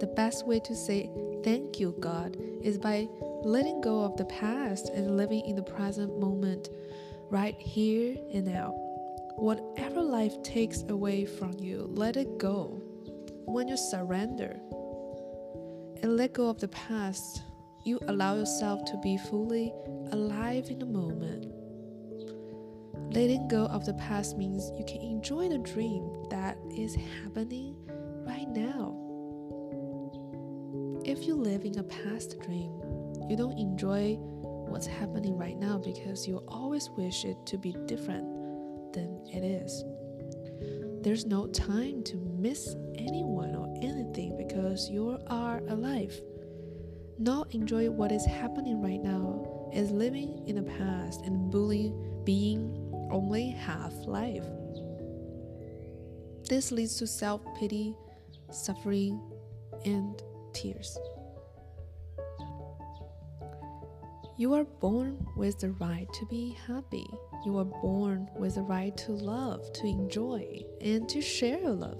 The 0.00 0.06
best 0.06 0.46
way 0.46 0.60
to 0.60 0.74
say 0.74 1.10
thank 1.42 1.80
you, 1.80 1.94
God, 2.00 2.36
is 2.62 2.78
by 2.78 3.08
letting 3.42 3.80
go 3.80 4.00
of 4.00 4.16
the 4.16 4.24
past 4.26 4.88
and 4.90 5.16
living 5.16 5.44
in 5.46 5.56
the 5.56 5.62
present 5.62 6.18
moment, 6.18 6.70
right 7.30 7.56
here 7.58 8.16
and 8.32 8.46
now. 8.46 8.70
Whatever 9.36 10.02
life 10.02 10.42
takes 10.42 10.84
away 10.88 11.24
from 11.24 11.58
you, 11.58 11.88
let 11.92 12.16
it 12.16 12.38
go. 12.38 12.80
When 13.46 13.68
you 13.68 13.76
surrender, 13.76 14.56
and 16.04 16.18
let 16.18 16.34
go 16.34 16.50
of 16.50 16.60
the 16.60 16.68
past, 16.68 17.40
you 17.82 17.98
allow 18.08 18.34
yourself 18.36 18.84
to 18.84 18.94
be 18.98 19.16
fully 19.16 19.72
alive 20.12 20.68
in 20.68 20.78
the 20.78 20.84
moment. 20.84 21.46
Letting 23.14 23.48
go 23.48 23.64
of 23.64 23.86
the 23.86 23.94
past 23.94 24.36
means 24.36 24.70
you 24.78 24.84
can 24.84 25.00
enjoy 25.00 25.48
the 25.48 25.56
dream 25.56 26.06
that 26.28 26.58
is 26.76 26.94
happening 26.94 27.74
right 28.26 28.46
now. 28.50 28.94
If 31.06 31.26
you 31.26 31.36
live 31.36 31.64
in 31.64 31.78
a 31.78 31.84
past 31.84 32.38
dream, 32.42 32.70
you 33.26 33.34
don't 33.34 33.58
enjoy 33.58 34.16
what's 34.20 34.86
happening 34.86 35.38
right 35.38 35.56
now 35.56 35.78
because 35.78 36.28
you 36.28 36.44
always 36.48 36.90
wish 36.98 37.24
it 37.24 37.38
to 37.46 37.56
be 37.56 37.74
different 37.86 38.26
than 38.92 39.24
it 39.32 39.42
is. 39.42 39.82
There's 41.04 41.26
no 41.26 41.46
time 41.48 42.02
to 42.04 42.16
miss 42.16 42.76
anyone 42.96 43.54
or 43.54 43.68
anything 43.82 44.38
because 44.38 44.88
you 44.88 45.18
are 45.26 45.58
alive. 45.68 46.18
Not 47.18 47.52
enjoy 47.54 47.90
what 47.90 48.10
is 48.10 48.24
happening 48.24 48.80
right 48.80 49.02
now 49.02 49.68
is 49.74 49.90
living 49.90 50.42
in 50.46 50.56
the 50.56 50.62
past 50.62 51.20
and 51.26 51.50
bullying 51.50 52.22
being 52.24 52.90
only 53.12 53.50
half 53.50 53.92
life. 54.06 54.46
This 56.48 56.72
leads 56.72 56.96
to 56.96 57.06
self 57.06 57.42
pity, 57.60 57.94
suffering, 58.50 59.20
and 59.84 60.22
tears. 60.54 60.96
You 64.38 64.54
are 64.54 64.64
born 64.64 65.26
with 65.36 65.58
the 65.58 65.72
right 65.72 66.10
to 66.14 66.26
be 66.30 66.56
happy. 66.66 67.06
You 67.44 67.58
are 67.58 67.64
born 67.64 68.30
with 68.36 68.54
the 68.54 68.62
right 68.62 68.96
to 68.98 69.12
love, 69.12 69.70
to 69.74 69.86
enjoy, 69.86 70.64
and 70.80 71.08
to 71.10 71.20
share 71.20 71.60
your 71.60 71.72
love. 71.72 71.98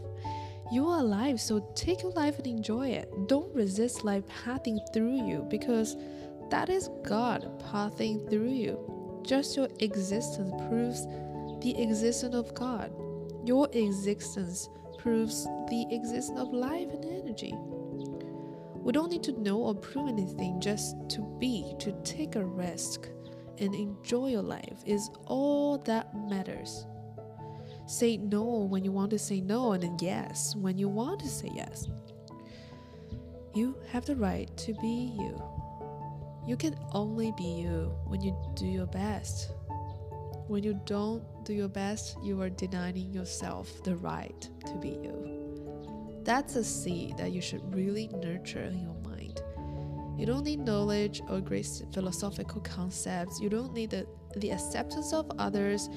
You 0.73 0.89
are 0.89 1.01
alive, 1.01 1.41
so 1.41 1.71
take 1.75 2.03
your 2.03 2.13
life 2.13 2.39
and 2.39 2.47
enjoy 2.47 2.89
it. 2.89 3.11
Don't 3.29 3.55
resist 3.55 4.05
life 4.05 4.25
passing 4.45 4.81
through 4.95 5.27
you 5.27 5.47
because 5.51 5.97
that 6.51 6.71
is 6.71 6.89
God 7.03 7.47
passing 7.71 8.27
through 8.29 8.53
you. 8.53 9.21
Just 9.23 9.57
your 9.57 9.69
existence 9.81 10.51
proves 10.69 11.07
the 11.61 11.75
existence 11.79 12.35
of 12.35 12.55
God. 12.55 12.91
Your 13.45 13.69
existence 13.73 14.69
proves 14.99 15.45
the 15.69 15.87
existence 15.91 16.39
of 16.39 16.55
life 16.55 16.89
and 16.91 17.05
energy. 17.05 17.55
We 18.75 18.93
don't 18.93 19.11
need 19.11 19.23
to 19.25 19.41
know 19.41 19.59
or 19.59 19.75
prove 19.75 20.09
anything, 20.09 20.61
just 20.61 20.97
to 21.11 21.23
be, 21.39 21.75
to 21.81 21.93
take 22.03 22.37
a 22.37 22.45
risk 22.45 23.09
and 23.59 23.75
enjoy 23.75 24.29
your 24.29 24.43
life 24.43 24.83
is 24.87 25.11
all 25.27 25.79
that 25.79 26.15
matters. 26.29 26.87
Say 27.87 28.17
no 28.17 28.43
when 28.43 28.85
you 28.85 28.93
want 28.93 29.11
to 29.11 29.19
say 29.19 29.41
no, 29.41 29.73
and 29.73 29.83
then 29.83 29.97
yes 30.01 30.57
when 30.57 30.79
you 30.79 30.89
want 30.89 31.21
to 31.21 31.29
say 31.29 31.51
yes. 31.55 31.89
You 33.55 33.77
have 33.91 34.05
the 34.05 34.17
right 34.17 34.55
to 34.57 34.75
be 34.75 35.13
you. 35.19 35.41
You 36.47 36.57
can 36.57 36.77
only 36.93 37.33
be 37.37 37.45
you 37.45 37.95
when 38.07 38.21
you 38.21 38.37
do 38.55 38.67
your 38.67 38.87
best. 38.87 39.53
When 40.49 40.63
you 40.63 40.79
don't 40.85 41.23
do 41.45 41.55
your 41.55 41.69
best, 41.69 42.19
you 42.23 42.41
are 42.43 42.51
denying 42.51 43.13
yourself 43.13 43.83
the 43.83 43.97
right 43.97 44.49
to 44.67 44.75
be 44.75 44.89
you. 44.89 46.21
That's 46.25 46.57
a 46.57 46.65
seed 46.65 47.17
that 47.19 47.33
you 47.33 47.41
should 47.41 47.75
really 47.75 48.09
nurture 48.09 48.65
in 48.65 48.81
your 48.81 48.95
mind. 49.05 49.14
You 50.17 50.27
don't 50.27 50.45
need 50.45 50.61
knowledge 50.61 51.23
or 51.29 51.41
great 51.41 51.67
philosophical 51.93 52.61
concepts. 52.61 53.41
You 53.41 53.49
don't 53.49 53.73
need 53.75 53.91
the, 53.91 54.07
the 54.37 54.51
acceptance 54.51 55.13
of 55.13 55.31
others. 55.39 55.89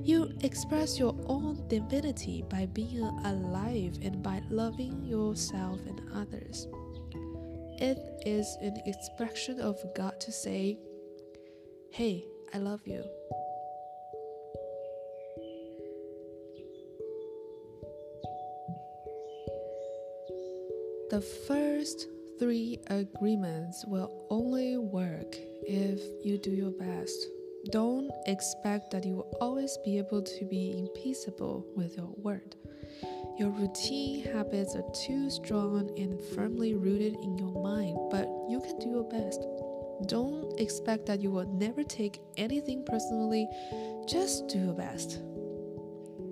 You 0.00 0.32
express 0.42 0.98
your 0.98 1.16
own 1.26 1.66
divinity 1.68 2.44
by 2.48 2.66
being 2.66 3.02
alive 3.02 3.98
and 4.02 4.22
by 4.22 4.42
loving 4.48 5.04
yourself 5.04 5.80
and 5.86 6.00
others. 6.14 6.68
It 7.78 7.98
is 8.24 8.56
an 8.60 8.80
expression 8.86 9.60
of 9.60 9.76
God 9.96 10.20
to 10.20 10.30
say, 10.30 10.78
Hey, 11.90 12.24
I 12.52 12.58
love 12.58 12.80
you. 12.86 13.02
The 21.10 21.20
first 21.20 22.08
three 22.38 22.78
agreements 22.88 23.84
will 23.86 24.26
only 24.30 24.76
work 24.76 25.36
if 25.66 26.00
you 26.24 26.38
do 26.38 26.50
your 26.50 26.70
best. 26.70 27.26
Don't 27.70 28.10
expect 28.26 28.90
that 28.90 29.04
you 29.04 29.16
will 29.16 29.36
always 29.40 29.78
be 29.84 29.98
able 29.98 30.22
to 30.22 30.44
be 30.44 30.76
impeccable 30.76 31.66
with 31.74 31.96
your 31.96 32.12
word. 32.16 32.56
Your 33.38 33.50
routine 33.50 34.24
habits 34.24 34.76
are 34.76 34.84
too 34.94 35.30
strong 35.30 35.90
and 35.98 36.20
firmly 36.34 36.74
rooted 36.74 37.14
in 37.14 37.38
your 37.38 37.52
mind, 37.62 37.96
but 38.10 38.28
you 38.48 38.60
can 38.60 38.78
do 38.78 38.90
your 38.90 39.04
best. 39.04 39.40
Don't 40.06 40.58
expect 40.60 41.06
that 41.06 41.20
you 41.20 41.30
will 41.30 41.46
never 41.46 41.82
take 41.82 42.20
anything 42.36 42.84
personally, 42.84 43.48
just 44.06 44.48
do 44.48 44.58
your 44.58 44.74
best. 44.74 45.20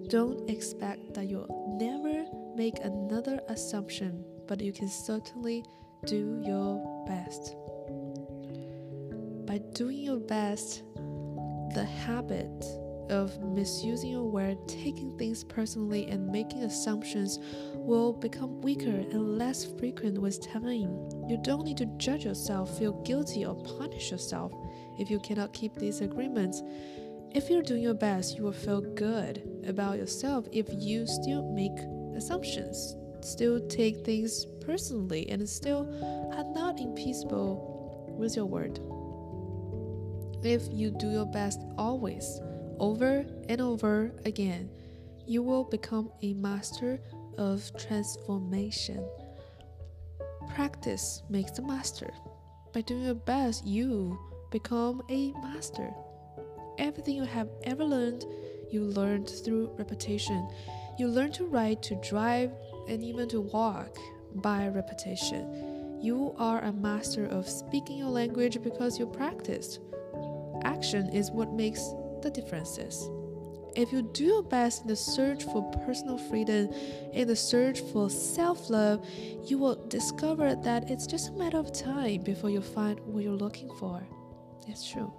Don't 0.08 0.48
expect 0.50 1.14
that 1.14 1.28
you'll 1.28 1.76
never 1.80 2.26
make 2.54 2.78
another 2.84 3.40
assumption, 3.48 4.24
but 4.46 4.60
you 4.60 4.72
can 4.72 4.88
certainly 4.88 5.64
do 6.06 6.42
your 6.44 7.04
best. 7.06 7.54
By 9.46 9.58
doing 9.72 9.98
your 9.98 10.18
best, 10.18 10.82
the 11.74 11.84
habit 11.84 12.64
of 13.08 13.40
misusing 13.40 14.10
your 14.10 14.24
word, 14.24 14.56
taking 14.66 15.16
things 15.16 15.44
personally, 15.44 16.08
and 16.08 16.26
making 16.26 16.64
assumptions 16.64 17.38
will 17.74 18.12
become 18.12 18.60
weaker 18.62 18.90
and 18.90 19.38
less 19.38 19.64
frequent 19.78 20.18
with 20.18 20.44
time. 20.52 21.08
You 21.28 21.38
don't 21.42 21.64
need 21.64 21.76
to 21.76 21.86
judge 21.98 22.24
yourself, 22.24 22.76
feel 22.78 23.00
guilty, 23.02 23.44
or 23.44 23.54
punish 23.54 24.10
yourself 24.10 24.52
if 24.98 25.08
you 25.08 25.20
cannot 25.20 25.52
keep 25.52 25.76
these 25.76 26.00
agreements. 26.00 26.62
If 27.30 27.48
you're 27.48 27.62
doing 27.62 27.82
your 27.82 27.94
best, 27.94 28.36
you 28.36 28.42
will 28.42 28.52
feel 28.52 28.80
good 28.80 29.48
about 29.66 29.98
yourself 29.98 30.48
if 30.50 30.66
you 30.72 31.06
still 31.06 31.48
make 31.52 31.78
assumptions, 32.16 32.96
still 33.20 33.60
take 33.68 34.04
things 34.04 34.46
personally, 34.64 35.28
and 35.28 35.48
still 35.48 35.88
are 36.32 36.44
not 36.54 36.78
in 36.78 36.88
impeccable 36.88 38.16
with 38.18 38.36
your 38.36 38.46
word. 38.46 38.80
If 40.44 40.62
you 40.70 40.90
do 40.90 41.10
your 41.10 41.26
best 41.26 41.60
always, 41.78 42.40
over 42.78 43.24
and 43.48 43.60
over 43.60 44.12
again, 44.24 44.70
you 45.26 45.42
will 45.42 45.64
become 45.64 46.10
a 46.22 46.34
master 46.34 47.00
of 47.38 47.70
transformation. 47.78 49.08
Practice 50.54 51.22
makes 51.30 51.52
the 51.52 51.62
master. 51.62 52.12
By 52.72 52.80
doing 52.82 53.04
your 53.04 53.14
best, 53.14 53.64
you 53.64 54.18
become 54.50 55.02
a 55.08 55.32
master. 55.34 55.90
Everything 56.78 57.16
you 57.16 57.24
have 57.24 57.48
ever 57.64 57.84
learned, 57.84 58.24
you 58.70 58.82
learned 58.82 59.30
through 59.44 59.70
repetition. 59.78 60.48
You 60.98 61.08
learn 61.08 61.32
to 61.32 61.46
write, 61.46 61.82
to 61.84 61.94
drive, 61.96 62.52
and 62.88 63.02
even 63.02 63.28
to 63.28 63.40
walk 63.40 63.96
by 64.36 64.68
repetition. 64.68 65.98
You 66.00 66.34
are 66.38 66.60
a 66.60 66.72
master 66.72 67.26
of 67.26 67.48
speaking 67.48 67.98
your 67.98 68.08
language 68.08 68.60
because 68.62 68.98
you 68.98 69.06
practiced. 69.06 69.80
Action 70.64 71.08
is 71.10 71.30
what 71.30 71.52
makes 71.52 71.80
the 72.22 72.30
differences. 72.30 73.08
If 73.74 73.92
you 73.92 74.02
do 74.02 74.24
your 74.24 74.42
best 74.42 74.82
in 74.82 74.88
the 74.88 74.96
search 74.96 75.44
for 75.44 75.62
personal 75.86 76.18
freedom, 76.18 76.68
in 77.12 77.26
the 77.26 77.36
search 77.36 77.80
for 77.80 78.10
self 78.10 78.68
love, 78.68 79.06
you 79.44 79.58
will 79.58 79.86
discover 79.88 80.54
that 80.54 80.90
it's 80.90 81.06
just 81.06 81.30
a 81.30 81.32
matter 81.32 81.58
of 81.58 81.72
time 81.72 82.22
before 82.22 82.50
you 82.50 82.60
find 82.60 83.00
what 83.00 83.24
you're 83.24 83.32
looking 83.32 83.70
for. 83.78 84.06
It's 84.68 84.88
true. 84.88 85.12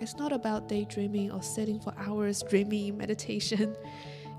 It's 0.00 0.16
not 0.16 0.32
about 0.32 0.68
daydreaming 0.68 1.30
or 1.30 1.42
sitting 1.42 1.78
for 1.78 1.94
hours 1.98 2.42
dreaming 2.48 2.88
in 2.88 2.96
meditation. 2.96 3.76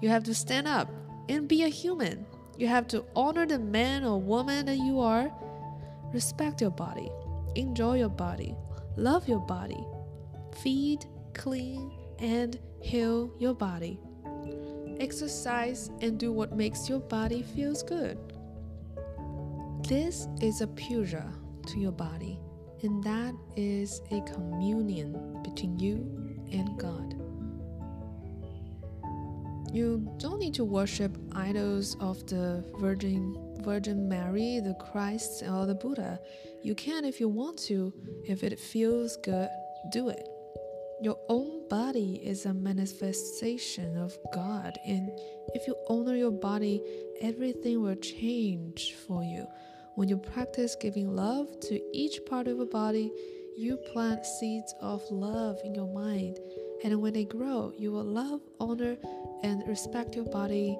You 0.02 0.10
have 0.10 0.24
to 0.24 0.34
stand 0.34 0.68
up 0.68 0.90
and 1.30 1.48
be 1.48 1.64
a 1.64 1.70
human. 1.70 2.26
You 2.58 2.68
have 2.68 2.88
to 2.90 3.06
honor 3.16 3.46
the 3.46 3.60
man 3.60 4.04
or 4.04 4.20
woman 4.20 4.66
that 4.68 4.78
you 4.78 5.00
are. 5.00 5.32
Respect 6.14 6.62
your 6.62 6.72
body. 6.72 7.10
Enjoy 7.56 7.98
your 7.98 8.10
body. 8.10 8.56
Love 8.98 9.28
your 9.28 9.40
body. 9.40 9.84
Feed 10.62 11.06
clean, 11.34 11.92
and 12.20 12.60
heal 12.82 13.32
your 13.40 13.54
body. 13.54 14.00
Exercise 15.00 15.90
and 16.02 16.20
do 16.20 16.32
what 16.32 16.56
makes 16.56 16.88
your 16.88 17.00
body 17.00 17.42
feels 17.42 17.84
good. 17.84 18.18
This 19.88 20.28
is 20.42 20.62
a 20.62 20.68
puja 20.68 21.34
to 21.68 21.80
your 21.80 21.92
body, 21.92 22.40
and 22.84 23.04
that 23.04 23.34
is 23.56 24.02
a 24.12 24.22
communion 24.22 25.42
between 25.44 25.80
you 25.80 25.96
and 26.52 26.78
God. 26.78 27.21
You 29.74 30.06
don't 30.18 30.40
need 30.40 30.54
to 30.56 30.66
worship 30.66 31.18
idols 31.34 31.96
of 32.02 32.28
the 32.28 32.64
Virgin 32.78 33.38
Virgin 33.62 34.10
Mary, 34.10 34.60
the 34.60 34.74
Christ, 34.74 35.44
or 35.44 35.66
the 35.66 35.76
Buddha. 35.76 36.20
You 36.62 36.76
can 36.76 37.06
if 37.06 37.20
you 37.20 37.30
want 37.30 37.58
to. 37.70 37.94
If 38.26 38.44
it 38.44 38.60
feels 38.60 39.18
good, 39.18 39.50
do 39.92 40.10
it. 40.10 40.28
Your 41.02 41.18
own 41.30 41.68
body 41.70 42.22
is 42.24 42.46
a 42.46 42.54
manifestation 42.54 43.98
of 43.98 44.18
God, 44.34 44.78
and 44.86 45.10
if 45.54 45.66
you 45.68 45.76
honor 45.90 46.16
your 46.16 46.32
body, 46.32 46.82
everything 47.22 47.82
will 47.82 47.96
change 47.96 48.96
for 49.08 49.24
you. 49.24 49.48
When 49.96 50.10
you 50.10 50.18
practice 50.18 50.76
giving 50.76 51.16
love 51.16 51.48
to 51.62 51.82
each 51.94 52.20
part 52.26 52.48
of 52.48 52.58
your 52.58 52.68
body, 52.68 53.12
you 53.58 53.78
plant 53.94 54.26
seeds 54.26 54.74
of 54.82 55.02
love 55.10 55.60
in 55.64 55.74
your 55.76 55.92
mind, 55.92 56.38
and 56.84 57.02
when 57.02 57.14
they 57.14 57.26
grow, 57.26 57.72
you 57.78 57.92
will 57.92 58.04
love, 58.04 58.42
honor, 58.60 58.98
and 59.44 59.68
respect 59.68 60.16
your 60.16 60.26
body 60.26 60.78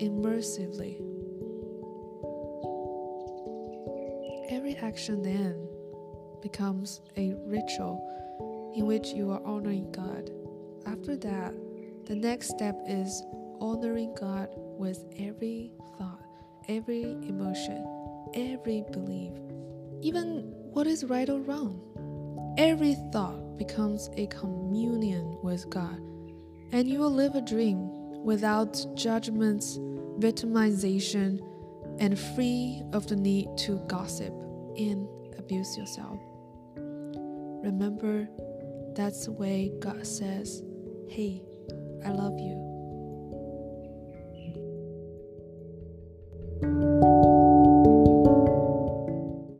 immersively. 0.00 1.00
Every 4.50 4.76
action 4.76 5.22
then 5.22 5.68
becomes 6.42 7.00
a 7.16 7.34
ritual 7.46 8.72
in 8.76 8.86
which 8.86 9.08
you 9.08 9.30
are 9.30 9.42
honoring 9.44 9.90
God. 9.92 10.30
After 10.86 11.16
that, 11.16 11.54
the 12.06 12.14
next 12.14 12.48
step 12.48 12.78
is 12.86 13.22
honoring 13.60 14.14
God 14.18 14.48
with 14.54 15.04
every 15.18 15.72
thought, 15.98 16.22
every 16.68 17.02
emotion, 17.02 17.84
every 18.34 18.84
belief, 18.92 19.32
even 20.02 20.52
what 20.72 20.86
is 20.86 21.04
right 21.04 21.28
or 21.28 21.40
wrong. 21.40 21.84
Every 22.58 22.94
thought 23.12 23.47
becomes 23.58 24.10
a 24.16 24.26
communion 24.28 25.38
with 25.42 25.68
God, 25.68 26.00
and 26.72 26.88
you 26.88 26.98
will 26.98 27.10
live 27.10 27.34
a 27.34 27.40
dream 27.40 27.90
without 28.24 28.84
judgments, 28.94 29.78
victimization, 30.18 31.40
and 31.98 32.18
free 32.18 32.82
of 32.92 33.06
the 33.06 33.16
need 33.16 33.48
to 33.58 33.78
gossip 33.88 34.32
and 34.76 35.08
abuse 35.38 35.76
yourself. 35.76 36.20
Remember 37.62 38.28
that's 38.94 39.26
the 39.26 39.32
way 39.32 39.72
God 39.80 40.06
says 40.06 40.62
Hey, 41.08 41.42
I 42.04 42.10
love 42.10 42.38
you. 42.38 42.67